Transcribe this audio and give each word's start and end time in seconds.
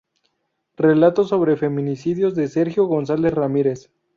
Relatos 0.77 1.29
sobre 1.29 1.57
feminicidios" 1.57 2.33
de 2.33 2.47
Sergio 2.47 2.85
González 2.85 3.35
Ramírez. 3.35 3.91